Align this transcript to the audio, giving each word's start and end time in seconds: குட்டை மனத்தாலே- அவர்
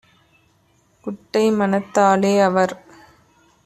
குட்டை 1.05 1.43
மனத்தாலே- 1.51 2.33
அவர் 2.47 2.75